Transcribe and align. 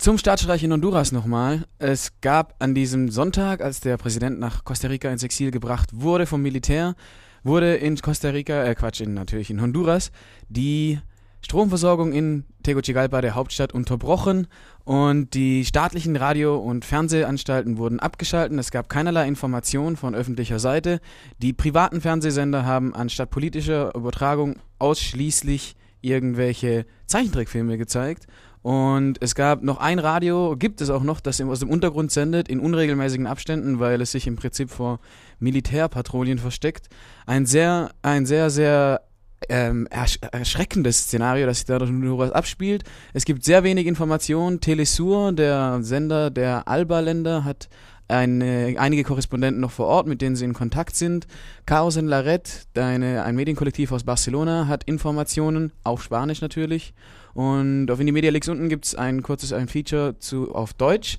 Zum 0.00 0.18
Staatsstreich 0.18 0.64
in 0.64 0.72
Honduras 0.72 1.12
nochmal. 1.12 1.64
Es 1.78 2.20
gab 2.20 2.56
an 2.58 2.74
diesem 2.74 3.08
Sonntag, 3.08 3.60
als 3.60 3.78
der 3.78 3.96
Präsident 3.98 4.40
nach 4.40 4.64
Costa 4.64 4.88
Rica 4.88 5.08
ins 5.10 5.22
Exil 5.22 5.52
gebracht 5.52 5.90
wurde 5.92 6.26
vom 6.26 6.42
Militär, 6.42 6.96
wurde 7.44 7.76
in 7.76 7.96
Costa 7.96 8.30
Rica, 8.30 8.64
äh 8.64 8.74
Quatsch, 8.74 9.00
in, 9.00 9.14
natürlich 9.14 9.48
in 9.48 9.62
Honduras, 9.62 10.10
die 10.48 10.98
Stromversorgung 11.40 12.12
in 12.12 12.46
Tegucigalpa, 12.64 13.20
der 13.20 13.36
Hauptstadt, 13.36 13.74
unterbrochen 13.74 14.48
und 14.82 15.34
die 15.34 15.64
staatlichen 15.64 16.16
Radio- 16.16 16.56
und 16.56 16.84
Fernsehanstalten 16.84 17.78
wurden 17.78 18.00
abgeschaltet. 18.00 18.58
Es 18.58 18.72
gab 18.72 18.88
keinerlei 18.88 19.28
Informationen 19.28 19.96
von 19.96 20.16
öffentlicher 20.16 20.58
Seite. 20.58 20.98
Die 21.38 21.52
privaten 21.52 22.00
Fernsehsender 22.00 22.64
haben 22.64 22.92
anstatt 22.92 23.30
politischer 23.30 23.94
Übertragung 23.94 24.56
ausschließlich 24.80 25.76
irgendwelche 26.00 26.86
Zeichentrickfilme 27.06 27.78
gezeigt 27.78 28.26
und 28.66 29.18
es 29.20 29.36
gab 29.36 29.62
noch 29.62 29.78
ein 29.78 30.00
Radio, 30.00 30.56
gibt 30.58 30.80
es 30.80 30.90
auch 30.90 31.04
noch, 31.04 31.20
das 31.20 31.40
aus 31.40 31.60
dem 31.60 31.70
Untergrund 31.70 32.10
sendet, 32.10 32.48
in 32.48 32.58
unregelmäßigen 32.58 33.28
Abständen, 33.28 33.78
weil 33.78 34.00
es 34.00 34.10
sich 34.10 34.26
im 34.26 34.34
Prinzip 34.34 34.70
vor 34.70 34.98
Militärpatrouillen 35.38 36.38
versteckt. 36.38 36.88
Ein 37.26 37.46
sehr, 37.46 37.92
ein 38.02 38.26
sehr, 38.26 38.50
sehr 38.50 39.02
ähm, 39.48 39.86
ersch 39.88 40.18
erschreckendes 40.32 41.04
Szenario, 41.04 41.46
das 41.46 41.58
sich 41.58 41.66
da 41.66 41.78
durch 41.78 42.32
abspielt. 42.32 42.84
Es 43.12 43.24
gibt 43.24 43.44
sehr 43.44 43.64
wenig 43.64 43.86
Informationen. 43.86 44.60
Telesur, 44.60 45.32
der 45.32 45.78
Sender 45.82 46.30
der 46.30 46.68
Alba-Länder, 46.68 47.44
hat 47.44 47.68
eine, 48.08 48.76
einige 48.78 49.02
Korrespondenten 49.02 49.60
noch 49.60 49.72
vor 49.72 49.86
Ort, 49.86 50.06
mit 50.06 50.22
denen 50.22 50.36
sie 50.36 50.44
in 50.44 50.54
Kontakt 50.54 50.94
sind. 50.94 51.26
Chaos 51.64 51.96
en 51.96 52.06
la 52.06 52.20
Red, 52.20 52.66
eine, 52.76 53.24
ein 53.24 53.34
Medienkollektiv 53.34 53.92
aus 53.92 54.04
Barcelona, 54.04 54.68
hat 54.68 54.84
Informationen, 54.84 55.72
auf 55.82 56.02
Spanisch 56.02 56.40
natürlich. 56.40 56.94
Und 57.34 57.90
auf 57.90 58.00
Indie 58.00 58.12
links 58.20 58.48
unten 58.48 58.68
gibt 58.68 58.86
es 58.86 58.94
ein 58.94 59.22
kurzes 59.22 59.52
ein 59.52 59.68
Feature 59.68 60.18
zu, 60.18 60.54
auf 60.54 60.72
Deutsch. 60.72 61.18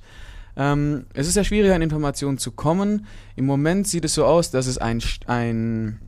Ähm, 0.55 1.05
es 1.13 1.27
ist 1.27 1.35
sehr 1.35 1.43
schwierig, 1.43 1.71
an 1.71 1.81
Informationen 1.81 2.39
zu 2.39 2.51
kommen. 2.51 3.05
Im 3.35 3.45
Moment 3.45 3.87
sieht 3.87 4.05
es 4.05 4.15
so 4.15 4.25
aus, 4.25 4.49
dass 4.49 4.65
es 4.65 4.77
ein, 4.79 5.01
ein, 5.27 5.99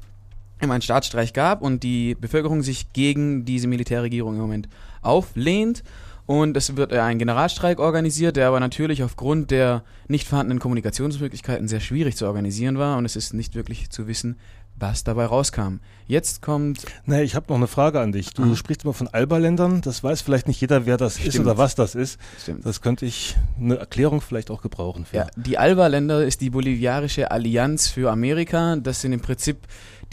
einen 0.61 0.81
Staatsstreich 0.81 1.33
gab 1.33 1.61
und 1.61 1.83
die 1.83 2.15
Bevölkerung 2.15 2.61
sich 2.61 2.91
gegen 2.93 3.45
diese 3.45 3.67
Militärregierung 3.67 4.35
im 4.35 4.41
Moment 4.41 4.69
auflehnt. 5.02 5.83
Und 6.25 6.55
es 6.57 6.75
wird 6.75 6.93
ein 6.93 7.17
Generalstreik 7.17 7.79
organisiert, 7.79 8.35
der 8.35 8.47
aber 8.47 8.59
natürlich 8.59 9.02
aufgrund 9.02 9.49
der 9.49 9.83
nicht 10.07 10.27
vorhandenen 10.27 10.59
Kommunikationsmöglichkeiten 10.59 11.67
sehr 11.67 11.80
schwierig 11.80 12.17
zu 12.17 12.27
organisieren 12.27 12.77
war. 12.77 12.97
Und 12.97 13.05
es 13.05 13.15
ist 13.15 13.33
nicht 13.33 13.55
wirklich 13.55 13.89
zu 13.89 14.07
wissen, 14.07 14.37
was 14.80 15.03
dabei 15.03 15.25
rauskam. 15.25 15.80
Jetzt 16.07 16.41
kommt. 16.41 16.85
Nee, 17.05 17.23
ich 17.23 17.35
habe 17.35 17.47
noch 17.49 17.57
eine 17.57 17.67
Frage 17.67 17.99
an 17.99 18.11
dich. 18.11 18.33
Du 18.33 18.43
ah. 18.43 18.55
sprichst 18.55 18.83
immer 18.83 18.93
von 18.93 19.07
Alba-Ländern. 19.07 19.81
Das 19.81 20.03
weiß 20.03 20.21
vielleicht 20.21 20.47
nicht 20.47 20.61
jeder, 20.61 20.85
wer 20.85 20.97
das 20.97 21.15
Stimmt. 21.15 21.33
ist 21.33 21.39
oder 21.39 21.57
was 21.57 21.75
das 21.75 21.95
ist. 21.95 22.19
Stimmt. 22.41 22.65
Das 22.65 22.81
könnte 22.81 23.05
ich 23.05 23.35
eine 23.59 23.77
Erklärung 23.77 24.21
vielleicht 24.21 24.49
auch 24.52 24.61
gebrauchen. 24.61 25.05
Für. 25.05 25.17
Ja, 25.17 25.27
die 25.35 25.57
Alba-Länder 25.57 26.23
ist 26.25 26.41
die 26.41 26.49
boliviarische 26.49 27.31
Allianz 27.31 27.87
für 27.87 28.11
Amerika. 28.11 28.75
Das 28.77 29.02
sind 29.02 29.13
im 29.13 29.19
Prinzip 29.19 29.57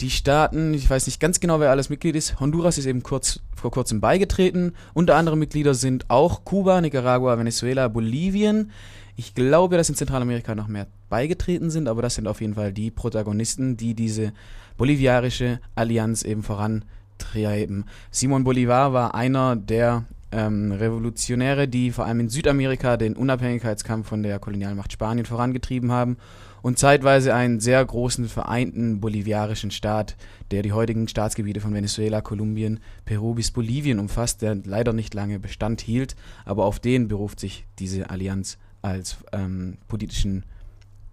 die 0.01 0.09
Staaten, 0.11 0.73
ich 0.73 0.89
weiß 0.89 1.07
nicht 1.07 1.19
ganz 1.19 1.39
genau, 1.39 1.59
wer 1.59 1.71
alles 1.71 1.89
Mitglied 1.89 2.15
ist. 2.15 2.39
Honduras 2.39 2.77
ist 2.77 2.85
eben 2.85 3.01
kurz, 3.01 3.39
vor 3.55 3.71
kurzem 3.71 3.99
beigetreten. 3.99 4.73
Unter 4.93 5.15
anderem 5.15 5.39
Mitglieder 5.39 5.73
sind 5.73 6.09
auch 6.09 6.45
Kuba, 6.45 6.81
Nicaragua, 6.81 7.37
Venezuela, 7.37 7.87
Bolivien. 7.87 8.71
Ich 9.15 9.33
glaube, 9.33 9.77
dass 9.77 9.89
in 9.89 9.95
Zentralamerika 9.95 10.53
noch 10.53 10.67
mehr 10.67 10.85
beigetreten 11.09 11.71
sind, 11.71 11.87
aber 11.87 12.03
das 12.03 12.15
sind 12.15 12.27
auf 12.27 12.41
jeden 12.41 12.53
Fall 12.53 12.71
die 12.71 12.91
Protagonisten, 12.91 13.75
die 13.75 13.95
diese 13.95 14.33
boliviarische 14.77 15.59
Allianz 15.73 16.21
eben 16.21 16.43
vorantreiben. 16.43 17.85
Simon 18.11 18.43
Bolivar 18.43 18.93
war 18.93 19.15
einer 19.15 19.55
der 19.55 20.05
ähm, 20.31 20.71
Revolutionäre, 20.71 21.67
die 21.67 21.91
vor 21.91 22.05
allem 22.05 22.21
in 22.21 22.29
Südamerika 22.29 22.97
den 22.97 23.15
Unabhängigkeitskampf 23.15 24.07
von 24.07 24.23
der 24.23 24.39
Kolonialmacht 24.39 24.91
Spanien 24.91 25.25
vorangetrieben 25.25 25.91
haben 25.91 26.17
und 26.61 26.77
zeitweise 26.77 27.33
einen 27.33 27.59
sehr 27.59 27.83
großen 27.83 28.27
vereinten 28.27 28.99
boliviarischen 28.99 29.71
Staat, 29.71 30.15
der 30.51 30.63
die 30.63 30.73
heutigen 30.73 31.07
Staatsgebiete 31.07 31.61
von 31.61 31.73
Venezuela, 31.73 32.21
Kolumbien, 32.21 32.79
Peru 33.05 33.35
bis 33.35 33.51
Bolivien 33.51 33.99
umfasst, 33.99 34.41
der 34.41 34.55
leider 34.55 34.93
nicht 34.93 35.13
lange 35.13 35.39
Bestand 35.39 35.81
hielt, 35.81 36.15
aber 36.45 36.65
auf 36.65 36.79
den 36.79 37.07
beruft 37.07 37.39
sich 37.39 37.65
diese 37.79 38.09
Allianz 38.09 38.57
als 38.81 39.17
ähm, 39.31 39.77
politischen 39.87 40.45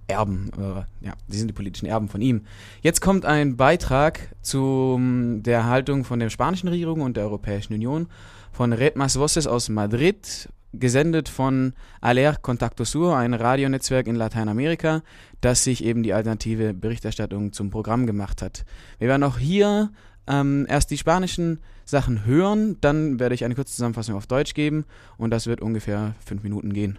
Erben, 0.07 0.51
äh, 0.59 1.07
ja, 1.07 1.15
sie 1.29 1.39
sind 1.39 1.49
die 1.49 1.55
politischen 1.55 1.87
Erben 1.87 2.09
von 2.09 2.21
ihm. 2.21 2.43
Jetzt 2.83 3.01
kommt 3.01 3.25
ein 3.25 3.57
Beitrag 3.57 4.35
zu 4.43 4.99
der 5.41 5.67
Haltung 5.67 6.05
von 6.05 6.19
der 6.19 6.31
spanischen 6.31 6.69
Regierung 6.69 7.01
und 7.01 7.17
der 7.17 7.25
Europäischen 7.25 7.75
Union 7.75 8.09
von 8.53 8.73
Red 8.73 8.97
Mas 8.97 9.19
Voces 9.19 9.47
aus 9.47 9.69
Madrid, 9.69 10.49
gesendet 10.73 11.29
von 11.29 11.73
Aler 12.01 12.37
Contacto 12.37 12.85
Sur, 12.85 13.17
ein 13.17 13.35
Radionetzwerk 13.35 14.07
in 14.07 14.17
Lateinamerika, 14.17 15.03
das 15.41 15.65
sich 15.65 15.85
eben 15.85 16.03
die 16.03 16.13
alternative 16.13 16.75
Berichterstattung 16.75 17.53
zum 17.53 17.71
Programm 17.71 18.07
gemacht 18.07 18.43
hat. 18.43 18.65
Wir 18.99 19.09
werden 19.09 19.23
auch 19.23 19.39
hier 19.39 19.91
ähm, 20.27 20.67
erst 20.69 20.91
die 20.91 20.99
spanischen 20.99 21.61
Sachen 21.85 22.25
hören, 22.25 22.79
dann 22.81 23.21
werde 23.21 23.35
ich 23.35 23.45
eine 23.45 23.55
kurze 23.55 23.75
Zusammenfassung 23.75 24.15
auf 24.17 24.27
Deutsch 24.27 24.55
geben 24.55 24.85
und 25.19 25.31
das 25.31 25.47
wird 25.47 25.61
ungefähr 25.61 26.15
fünf 26.25 26.43
Minuten 26.43 26.73
gehen. 26.73 26.99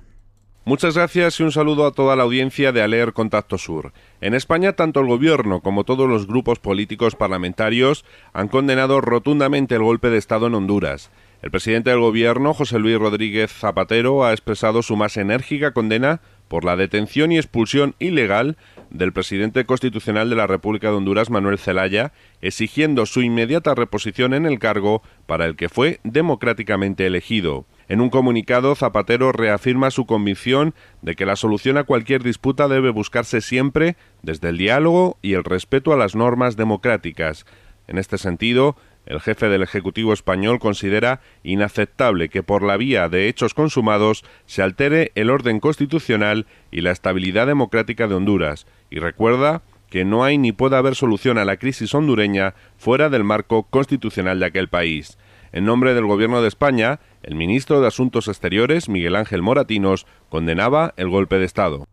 Muchas 0.67 0.95
gracias 0.95 1.39
y 1.39 1.43
un 1.43 1.51
saludo 1.51 1.85
a 1.85 1.91
toda 1.91 2.15
la 2.15 2.23
audiencia 2.23 2.71
de 2.71 2.81
Aler 2.81 3.13
Contacto 3.13 3.59
Sur. 3.59 3.93
En 4.19 4.33
España, 4.33 4.73
tanto 4.73 4.99
el 4.99 5.05
Gobierno 5.05 5.61
como 5.61 5.83
todos 5.83 6.09
los 6.09 6.25
grupos 6.25 6.57
políticos 6.57 7.15
parlamentarios 7.15 8.03
han 8.33 8.47
condenado 8.47 8.99
rotundamente 8.99 9.75
el 9.75 9.83
golpe 9.83 10.09
de 10.09 10.17
Estado 10.17 10.47
en 10.47 10.55
Honduras. 10.55 11.11
El 11.43 11.51
presidente 11.51 11.91
del 11.91 11.99
Gobierno, 11.99 12.55
José 12.55 12.79
Luis 12.79 12.97
Rodríguez 12.97 13.51
Zapatero, 13.51 14.25
ha 14.25 14.31
expresado 14.31 14.81
su 14.81 14.95
más 14.95 15.17
enérgica 15.17 15.71
condena 15.71 16.19
por 16.47 16.65
la 16.65 16.75
detención 16.75 17.31
y 17.31 17.37
expulsión 17.37 17.93
ilegal 17.99 18.57
del 18.89 19.13
presidente 19.13 19.65
constitucional 19.65 20.31
de 20.31 20.35
la 20.35 20.47
República 20.47 20.87
de 20.87 20.95
Honduras, 20.95 21.29
Manuel 21.29 21.59
Zelaya, 21.59 22.11
exigiendo 22.41 23.05
su 23.05 23.21
inmediata 23.21 23.75
reposición 23.75 24.33
en 24.33 24.47
el 24.47 24.57
cargo 24.57 25.03
para 25.27 25.45
el 25.45 25.57
que 25.57 25.69
fue 25.69 25.99
democráticamente 26.03 27.05
elegido. 27.05 27.67
En 27.87 28.01
un 28.01 28.09
comunicado, 28.09 28.75
Zapatero 28.75 29.31
reafirma 29.31 29.91
su 29.91 30.05
convicción 30.05 30.73
de 31.01 31.15
que 31.15 31.25
la 31.25 31.35
solución 31.35 31.77
a 31.77 31.83
cualquier 31.83 32.23
disputa 32.23 32.67
debe 32.67 32.89
buscarse 32.89 33.41
siempre 33.41 33.95
desde 34.23 34.49
el 34.49 34.57
diálogo 34.57 35.17
y 35.21 35.33
el 35.33 35.43
respeto 35.43 35.93
a 35.93 35.97
las 35.97 36.15
normas 36.15 36.55
democráticas. 36.55 37.45
En 37.87 37.99
este 37.99 38.17
sentido, 38.17 38.75
el 39.05 39.21
jefe 39.21 39.49
del 39.49 39.61
Ejecutivo 39.61 40.13
español 40.13 40.57
considera 40.59 41.21
inaceptable 41.43 42.29
que 42.29 42.41
por 42.41 42.63
la 42.63 42.77
vía 42.77 43.07
de 43.07 43.27
hechos 43.27 43.53
consumados 43.53 44.25
se 44.47 44.63
altere 44.63 45.11
el 45.13 45.29
orden 45.29 45.59
constitucional 45.59 46.47
y 46.71 46.81
la 46.81 46.91
estabilidad 46.91 47.45
democrática 47.45 48.07
de 48.07 48.15
Honduras 48.15 48.65
y 48.89 48.97
recuerda 48.97 49.61
que 49.91 50.05
no 50.05 50.23
hay 50.23 50.39
ni 50.39 50.51
puede 50.51 50.75
haber 50.75 50.95
solución 50.95 51.37
a 51.37 51.45
la 51.45 51.57
crisis 51.57 51.93
hondureña 51.93 52.55
fuera 52.77 53.09
del 53.09 53.23
marco 53.23 53.63
constitucional 53.63 54.39
de 54.39 54.47
aquel 54.47 54.69
país. 54.69 55.19
En 55.55 55.63
nombre 55.63 55.93
del 55.93 56.05
Gobierno 56.05 56.41
de 56.41 56.49
España, 56.49 56.99
el 57.23 57.35
ministro 57.35 57.79
de 57.79 57.87
Asuntos 57.87 58.27
Exteriores, 58.27 58.89
Miguel 58.89 59.15
Ángel 59.15 59.41
Moratinos, 59.41 60.05
condenaba 60.27 60.93
el 60.97 61.07
golpe 61.07 61.39
de 61.39 61.45
Estado. 61.45 61.85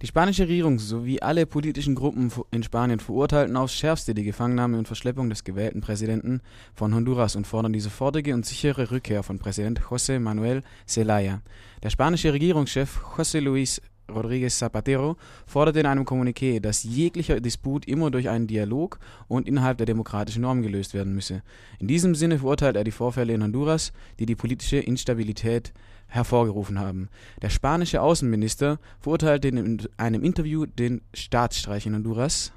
Die 0.00 0.06
spanische 0.06 0.44
Regierung 0.44 0.78
sowie 0.78 1.18
alle 1.20 1.44
politischen 1.46 1.96
Gruppen 1.96 2.30
in 2.52 2.62
Spanien 2.62 3.00
verurteilten 3.00 3.56
aufs 3.56 3.74
Schärfste 3.74 4.14
die 4.14 4.22
Gefangennahme 4.22 4.78
und 4.78 4.86
Verschleppung 4.86 5.28
des 5.28 5.42
gewählten 5.42 5.80
Präsidenten 5.80 6.40
von 6.72 6.94
Honduras 6.94 7.34
und 7.34 7.48
fordern 7.48 7.72
die 7.72 7.80
sofortige 7.80 8.32
und 8.32 8.46
sichere 8.46 8.92
Rückkehr 8.92 9.24
von 9.24 9.40
Präsident 9.40 9.80
José 9.80 10.20
Manuel 10.20 10.62
Zelaya. 10.86 11.42
Der 11.82 11.90
spanische 11.90 12.32
Regierungschef 12.32 13.00
José 13.16 13.40
Luis 13.40 13.82
Rodríguez 14.08 14.58
Zapatero 14.58 15.16
forderte 15.46 15.80
in 15.80 15.86
einem 15.86 16.04
Kommuniqué, 16.04 16.60
dass 16.60 16.82
jeglicher 16.82 17.40
Disput 17.40 17.86
immer 17.86 18.10
durch 18.10 18.28
einen 18.28 18.46
Dialog 18.46 18.98
und 19.28 19.48
innerhalb 19.48 19.78
der 19.78 19.86
demokratischen 19.86 20.42
Normen 20.42 20.62
gelöst 20.62 20.94
werden 20.94 21.14
müsse. 21.14 21.42
In 21.78 21.88
diesem 21.88 22.14
Sinne 22.14 22.38
verurteilt 22.38 22.76
er 22.76 22.84
die 22.84 22.90
Vorfälle 22.90 23.34
in 23.34 23.42
Honduras, 23.42 23.92
die 24.18 24.26
die 24.26 24.36
politische 24.36 24.78
Instabilität 24.78 25.72
hervorgerufen 26.06 26.78
haben. 26.78 27.08
Der 27.42 27.50
spanische 27.50 28.00
Außenminister 28.00 28.78
verurteilte 29.00 29.48
in 29.48 29.82
einem 29.96 30.22
Interview 30.22 30.66
den 30.66 31.02
Staatsstreich 31.14 31.86
in 31.86 31.94
Honduras 31.94 32.52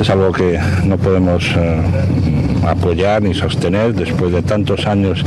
Es 0.00 0.10
algo 0.10 0.32
que 0.32 0.58
no 0.84 0.98
podemos 0.98 1.44
eh, 1.56 1.80
apoyar 2.66 3.22
ni 3.22 3.32
sostener 3.32 3.94
después 3.94 4.32
de 4.32 4.42
tantos 4.42 4.84
años 4.84 5.24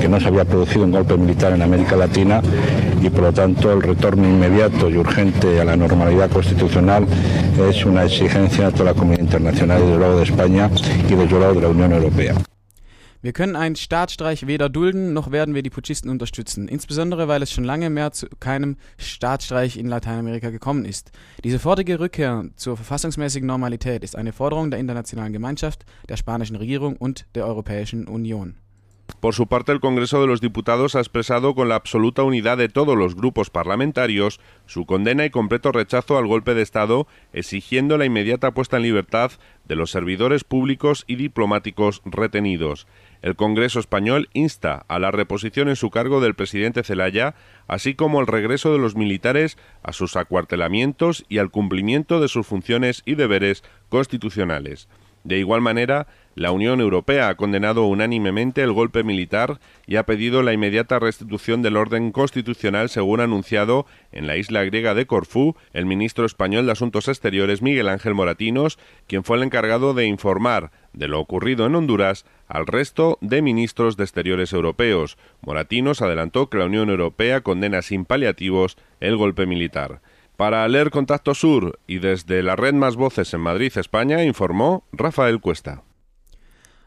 que 0.00 0.08
no 0.08 0.20
se 0.20 0.28
había 0.28 0.44
producido 0.44 0.84
un 0.84 0.92
golpe 0.92 1.16
militar 1.16 1.52
en 1.54 1.62
América 1.62 1.96
Latina 1.96 2.42
y 3.02 3.10
por 3.10 3.22
lo 3.22 3.32
tanto 3.32 3.72
el 3.72 3.82
retorno 3.82 4.24
inmediato 4.28 4.88
y 4.88 4.96
urgente 4.96 5.60
a 5.60 5.64
la 5.64 5.76
normalidad 5.76 6.30
constitucional 6.30 7.06
es 7.68 7.84
una 7.84 8.04
exigencia 8.04 8.70
de 8.70 8.84
la 8.84 8.94
comunidad 8.94 9.22
internacional 9.22 9.80
y 9.82 9.86
desde 9.86 9.98
luego 9.98 10.16
de 10.16 10.22
España 10.22 10.70
y 11.08 11.14
desde 11.14 11.38
luego 11.38 11.54
de 11.54 11.60
la 11.60 11.68
Unión 11.68 11.92
Europea. 11.92 12.34
Wir 13.24 13.32
können 13.32 13.54
einen 13.54 13.76
Staatsstreich 13.76 14.48
weder 14.48 14.68
dulden, 14.68 15.12
noch 15.12 15.30
werden 15.30 15.54
wir 15.54 15.62
die 15.62 15.70
Putschisten 15.70 16.10
unterstützen, 16.10 16.66
insbesondere 16.66 17.28
weil 17.28 17.40
es 17.40 17.52
schon 17.52 17.62
lange 17.62 17.88
mehr 17.88 18.10
zu 18.10 18.26
keinem 18.40 18.76
Staatsstreich 18.98 19.76
in 19.76 19.86
Lateinamerika 19.86 20.50
gekommen 20.50 20.84
ist. 20.84 21.12
Die 21.44 21.52
sofortige 21.52 22.00
Rückkehr 22.00 22.46
zur 22.56 22.76
verfassungsmäßigen 22.76 23.46
Normalität 23.46 24.02
ist 24.02 24.16
eine 24.16 24.32
Forderung 24.32 24.72
der 24.72 24.80
internationalen 24.80 25.32
Gemeinschaft, 25.32 25.84
der 26.08 26.16
spanischen 26.16 26.56
Regierung 26.56 26.96
und 26.96 27.26
der 27.36 27.46
Europäischen 27.46 28.08
Union. 28.08 28.56
Por 29.20 29.34
su 29.34 29.46
parte, 29.46 29.70
el 29.70 29.80
Congreso 29.80 30.20
de 30.20 30.26
los 30.26 30.40
Diputados 30.40 30.96
ha 30.96 30.98
expresado 30.98 31.54
con 31.54 31.68
la 31.68 31.76
absoluta 31.76 32.24
unidad 32.24 32.58
de 32.58 32.68
todos 32.68 32.96
los 32.96 33.14
grupos 33.14 33.50
parlamentarios 33.50 34.40
su 34.66 34.84
condena 34.84 35.24
y 35.24 35.30
completo 35.30 35.70
rechazo 35.70 36.18
al 36.18 36.26
golpe 36.26 36.54
de 36.54 36.62
Estado, 36.62 37.06
exigiendo 37.32 37.98
la 37.98 38.04
inmediata 38.04 38.52
puesta 38.52 38.78
en 38.78 38.82
libertad 38.82 39.30
de 39.64 39.76
los 39.76 39.90
servidores 39.90 40.44
públicos 40.44 41.04
y 41.06 41.16
diplomáticos 41.16 42.02
retenidos. 42.04 42.88
El 43.22 43.36
Congreso 43.36 43.78
español 43.78 44.28
insta 44.32 44.84
a 44.88 44.98
la 44.98 45.12
reposición 45.12 45.68
en 45.68 45.76
su 45.76 45.90
cargo 45.90 46.20
del 46.20 46.34
presidente 46.34 46.82
Zelaya, 46.82 47.36
así 47.68 47.94
como 47.94 48.20
el 48.20 48.26
regreso 48.26 48.72
de 48.72 48.78
los 48.78 48.96
militares 48.96 49.56
a 49.84 49.92
sus 49.92 50.16
acuartelamientos 50.16 51.24
y 51.28 51.38
al 51.38 51.50
cumplimiento 51.50 52.20
de 52.20 52.28
sus 52.28 52.46
funciones 52.46 53.02
y 53.06 53.14
deberes 53.14 53.62
constitucionales. 53.88 54.88
De 55.24 55.38
igual 55.38 55.60
manera, 55.60 56.06
la 56.34 56.50
Unión 56.50 56.80
Europea 56.80 57.28
ha 57.28 57.34
condenado 57.36 57.84
unánimemente 57.84 58.62
el 58.62 58.72
golpe 58.72 59.04
militar 59.04 59.60
y 59.86 59.96
ha 59.96 60.06
pedido 60.06 60.42
la 60.42 60.52
inmediata 60.52 60.98
restitución 60.98 61.60
del 61.60 61.76
orden 61.76 62.10
constitucional 62.10 62.88
según 62.88 63.20
anunciado 63.20 63.86
en 64.12 64.26
la 64.26 64.36
isla 64.36 64.64
griega 64.64 64.94
de 64.94 65.06
Corfú 65.06 65.56
el 65.74 65.84
ministro 65.84 66.24
español 66.24 66.64
de 66.66 66.72
Asuntos 66.72 67.08
Exteriores 67.08 67.60
Miguel 67.60 67.88
Ángel 67.88 68.14
Moratinos, 68.14 68.78
quien 69.06 69.24
fue 69.24 69.36
el 69.36 69.42
encargado 69.42 69.92
de 69.92 70.06
informar 70.06 70.70
de 70.94 71.08
lo 71.08 71.20
ocurrido 71.20 71.66
en 71.66 71.74
Honduras 71.74 72.24
al 72.48 72.66
resto 72.66 73.18
de 73.20 73.42
ministros 73.42 73.96
de 73.96 74.04
Exteriores 74.04 74.52
europeos. 74.52 75.18
Moratinos 75.42 76.02
adelantó 76.02 76.48
que 76.48 76.58
la 76.58 76.66
Unión 76.66 76.88
Europea 76.88 77.42
condena 77.42 77.82
sin 77.82 78.04
paliativos 78.06 78.76
el 79.00 79.16
golpe 79.16 79.46
militar. 79.46 80.00
Para 80.36 80.66
leer 80.66 80.90
Contacto 80.90 81.34
Sur 81.34 81.78
y 81.86 81.98
desde 81.98 82.42
la 82.42 82.56
red 82.56 82.74
Más 82.74 82.96
Voces 82.96 83.32
en 83.34 83.40
Madrid, 83.40 83.72
España, 83.76 84.24
informó 84.24 84.84
Rafael 84.92 85.40
Cuesta. 85.40 85.82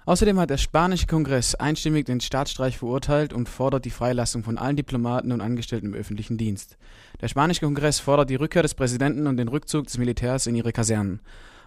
Außerdem 0.07 0.39
hat 0.39 0.51
der 0.51 0.57
spanische 0.57 1.07
Kongress 1.07 1.55
einstimmig 1.55 2.05
den 2.05 2.21
Staatsstreich 2.21 2.77
verurteilt 2.77 3.33
und 3.33 3.49
fordert 3.49 3.85
die 3.85 3.89
Freilassung 3.89 4.43
von 4.43 4.59
allen 4.59 4.75
Diplomaten 4.75 5.31
und 5.31 5.41
Angestellten 5.41 5.87
im 5.87 5.93
öffentlichen 5.95 6.37
Dienst. 6.37 6.77
Der 7.21 7.27
spanische 7.27 7.61
Kongress 7.61 7.99
fordert 7.99 8.29
die 8.29 8.35
Rückkehr 8.35 8.61
des 8.61 8.75
Präsidenten 8.75 9.25
und 9.25 9.37
den 9.37 9.47
Rückzug 9.47 9.85
des 9.85 9.97
Militärs 9.97 10.45
in 10.45 10.55
ihre 10.55 10.71
Kasernen. 10.71 11.21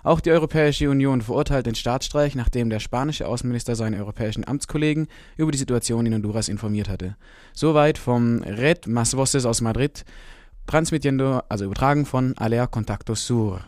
Auch 0.05 0.21
die 0.21 0.31
Europäische 0.31 0.89
Union 0.89 1.21
verurteilt 1.21 1.67
den 1.67 1.75
Staatsstreich, 1.75 2.37
nachdem 2.37 2.71
der 2.71 2.79
spanische 2.79 3.27
Außenminister 3.27 3.75
seine 3.75 3.99
europäischen 3.99 4.47
Amtskollegen 4.47 5.09
über 5.37 5.51
die 5.51 5.59
Situation 5.59 6.07
in 6.07 6.15
Honduras 6.15 6.49
informiert 6.49 6.89
hatte. 6.89 7.17
Soweit 7.53 7.99
vom 7.99 8.43
Red 8.45 8.87
Más 8.87 9.17
Voces 9.17 9.47
aus 9.47 9.61
Madrid 9.61 10.05
transmitiendo, 10.69 11.43
also 11.49 11.65
übertragen 11.65 12.07
von 12.07 12.35
Alea 12.39 12.69
Contacto 12.69 13.17
Sur. 13.17 13.61